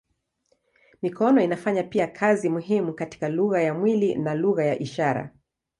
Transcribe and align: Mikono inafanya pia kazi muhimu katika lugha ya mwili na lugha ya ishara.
Mikono 1.01 1.41
inafanya 1.43 1.83
pia 1.83 2.07
kazi 2.07 2.49
muhimu 2.49 2.93
katika 2.93 3.29
lugha 3.29 3.61
ya 3.61 3.73
mwili 3.73 4.15
na 4.15 4.35
lugha 4.35 4.65
ya 4.65 4.79
ishara. 4.79 5.33